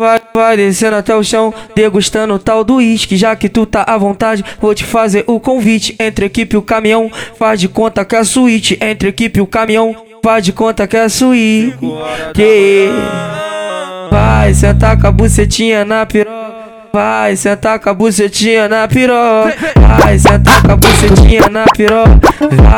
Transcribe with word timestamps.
Vai, 0.00 0.20
vai 0.32 0.56
descendo 0.56 0.94
até 0.94 1.12
o 1.16 1.24
chão, 1.24 1.52
degustando 1.74 2.32
o 2.34 2.38
tal 2.38 2.62
do 2.62 2.76
uísque. 2.76 3.16
Já 3.16 3.34
que 3.34 3.48
tu 3.48 3.66
tá 3.66 3.82
à 3.82 3.98
vontade, 3.98 4.44
vou 4.60 4.72
te 4.72 4.84
fazer 4.84 5.24
o 5.26 5.40
convite. 5.40 5.96
Entre 5.98 6.24
equipe 6.24 6.54
e 6.54 6.56
o 6.56 6.62
caminhão, 6.62 7.10
faz 7.36 7.58
de 7.58 7.66
conta 7.66 8.04
que 8.04 8.14
é 8.14 8.22
suíte. 8.22 8.78
Entre 8.80 9.08
equipe 9.08 9.40
e 9.40 9.42
o 9.42 9.46
caminhão, 9.46 9.96
faz 10.22 10.44
de 10.44 10.52
conta 10.52 10.86
que 10.86 10.96
é 10.96 11.02
a 11.02 11.08
suíte. 11.08 11.74
Vai 14.08 14.54
sentar 14.54 15.00
com 15.00 15.08
a 15.08 15.10
bucetinha 15.10 15.84
na 15.84 16.06
piroca. 16.06 16.37
Vai 16.92 17.36
sentar 17.36 17.78
com 17.78 17.90
a 17.90 17.94
bucetinha 17.94 18.68
na 18.68 18.88
piroca. 18.88 19.54
Vai 20.00 20.18
sentar 20.18 20.62
com 20.62 20.72
a 20.72 20.76
bucetinha 20.76 21.48
na 21.50 21.64
piroca. 21.66 22.20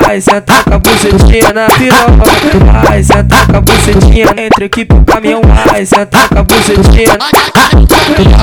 Vai 0.00 0.20
sentar 0.20 0.64
com 0.64 0.74
a 0.74 0.78
bucetinha 0.78 1.52
na 1.52 1.66
piroca. 1.66 2.86
Vai 2.88 3.02
sentar 3.02 3.46
com 3.46 3.56
a 3.56 3.60
bucetinha 3.60 4.26
entre 4.36 4.64
equipe 4.64 4.94
e 4.94 5.04
caminhão. 5.04 5.42
Vai 5.66 5.84
sentar 5.84 6.28
com 6.28 6.38
a 6.38 6.42
bucetinha. 6.42 7.18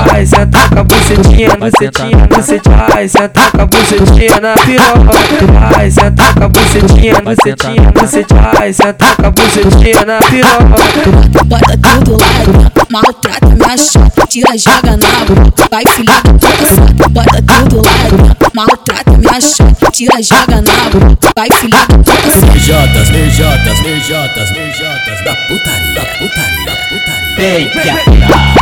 Vai 0.08 0.24
sentar 0.26 0.70
com 0.70 0.80
a 0.80 0.84
bucetinha, 0.84 1.56
bucetinha, 1.56 2.26
bucetinha. 2.28 2.86
Vai 2.88 3.08
sentar 3.08 3.50
com 3.50 3.60
a 3.62 3.66
bucetinha 3.66 4.40
na 4.40 4.54
piroca. 4.54 5.74
Vai 5.74 5.90
sentar 5.90 6.34
com 6.34 6.44
a 6.44 6.48
bucetinha, 6.48 7.20
bucetinha, 7.20 7.92
bucetinha. 7.92 8.50
Vai 8.54 8.72
sentar 8.72 9.16
com 9.16 9.26
a 9.26 9.30
bucetinha 9.30 10.04
na 10.06 10.18
piroca. 10.18 11.44
Bota 11.46 11.78
tudo 11.78 12.18
lá, 12.18 12.70
maltrata 12.90 13.46
minha 13.46 13.76
chapa, 13.76 14.26
tira, 14.26 14.56
joga 14.56 14.96
na 14.96 15.24
boca. 15.24 15.68
Vai 15.70 15.84
filha 15.94 16.20
puta, 16.22 17.08
bota 17.08 17.42
tudo 17.42 17.82
lá, 17.82 18.46
maltrata 18.54 19.10
minha 19.16 19.40
chapa, 19.40 19.90
tira, 19.92 20.22
joga 20.22 20.62
na 20.62 20.90
boca. 20.90 21.32
Vai 21.36 21.48
filha 21.60 21.78
da 21.78 21.86
puta. 21.86 22.52
Mejotas, 22.52 23.10
mejotas, 23.10 23.80
mejotas, 23.80 24.50
mejotas 24.50 25.24
da 25.24 25.34
putaria, 25.34 25.94
da 25.94 26.04
putaria, 26.18 26.64
da 26.64 26.76
putaria. 26.88 27.36
Vem 27.36 28.55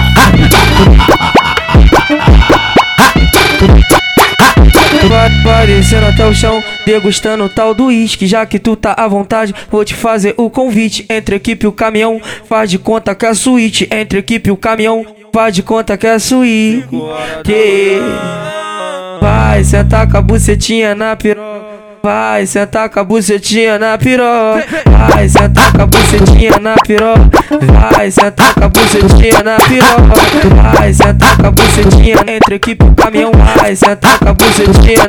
descendo 5.84 6.06
até 6.06 6.26
o 6.26 6.34
chão, 6.34 6.62
degustando 6.86 7.48
tal 7.48 7.74
do 7.74 7.86
uísque. 7.86 8.26
Já 8.26 8.46
que 8.46 8.58
tu 8.58 8.74
tá 8.74 8.94
à 8.96 9.06
vontade, 9.06 9.54
vou 9.70 9.84
te 9.84 9.94
fazer 9.94 10.34
o 10.36 10.48
convite. 10.48 11.04
Entre 11.08 11.36
equipe 11.36 11.66
e 11.66 11.68
o 11.68 11.72
caminhão, 11.72 12.20
faz 12.48 12.70
de 12.70 12.78
conta 12.78 13.14
que 13.14 13.26
é 13.26 13.28
a 13.28 13.34
suíte. 13.34 13.88
Entre 13.90 14.18
equipe 14.18 14.48
e 14.48 14.52
o 14.52 14.56
caminhão, 14.56 15.04
faz 15.32 15.54
de 15.54 15.62
conta 15.62 15.96
que 15.96 16.06
é 16.06 16.14
a 16.14 16.18
suíte. 16.18 16.86
Vai 19.20 19.62
sentar 19.64 20.10
com 20.10 20.16
a 20.16 20.22
bucetinha 20.22 20.94
na 20.94 21.14
piroca. 21.16 21.63
Vai 22.04 22.44
sentar 22.44 22.90
com 22.90 23.00
a 23.00 23.04
bucetinha 23.04 23.78
na 23.78 23.96
piroca. 23.96 24.62
Vai 25.08 25.26
sentar 25.26 25.72
com 25.72 25.80
a 25.80 25.86
bucetinha 25.86 26.58
na 26.60 26.74
piroca. 26.74 27.30
Vai 27.96 28.10
sentar 28.10 28.52
com 28.52 28.64
a 28.64 28.68
bucetinha 28.68 29.42
na 29.42 29.56
piroca. 29.56 30.76
Vai 30.76 30.92
sentar 30.92 31.34
com 31.38 31.46
a 31.46 31.50
bucetinha 31.50 32.16
entre 32.28 32.56
equipe 32.56 32.84
caminhão. 32.94 33.32
Vai 33.56 33.74
sentar 33.74 34.18
com 34.18 34.28
a 34.28 34.34
bucetinha. 34.34 35.08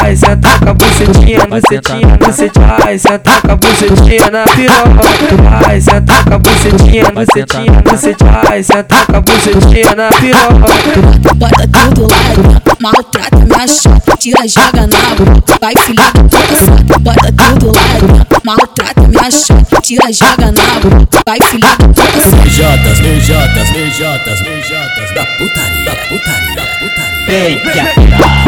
Vai 0.00 0.16
sentar 0.32 0.60
com 0.60 0.70
a 0.70 0.74
bucetinha, 0.74 1.46
bucetinha, 1.46 2.16
bucetinha. 2.16 2.76
Vai 2.78 2.98
sentar 2.98 3.42
com 3.42 3.52
a 3.52 3.56
bucetinha 3.56 4.30
na 4.30 4.44
piroca. 4.44 5.66
Vai 5.66 5.80
sentar 5.80 6.24
com 6.24 6.34
a 6.34 6.38
bucetinha, 6.38 7.10
bucetinha, 7.10 7.82
bucetinha. 7.82 8.40
Vai 8.48 8.62
sentar 8.62 9.06
com 9.06 9.16
a 9.16 9.20
bucetinha 9.20 9.94
na 9.94 10.08
piroca. 10.08 11.34
Bota 11.34 11.68
tudo 11.68 12.08
lá, 12.08 12.62
maltrata 12.80 13.36
minha 13.36 13.66
chapa, 13.66 14.16
tira, 14.16 14.48
joga 14.48 14.86
na 14.86 15.14
boca. 15.14 15.58
Vai 15.60 15.74
filha 15.76 16.10
da 16.14 16.22
puta, 16.22 16.98
bota 16.98 17.32
tudo 17.32 17.72
lá, 17.72 18.26
maltrata 18.44 19.08
minha 19.08 19.30
chapa, 19.30 19.80
tira, 19.82 20.12
joga 20.12 20.52
na 20.52 20.80
boca. 20.80 21.20
Vai 21.26 21.38
filha 21.48 21.68
da 21.68 21.88
puta. 21.88 22.36
Mejotas, 22.36 23.00
mejotas, 23.00 23.70
mejotas, 23.70 24.40
mejotas 24.40 25.14
da 25.14 25.26
putaria, 25.26 25.84
da 25.84 25.94
putaria, 26.08 26.54
da 26.54 26.62
putaria. 26.78 27.12
Vem 27.26 27.58
que 27.60 27.78
a 27.78 28.41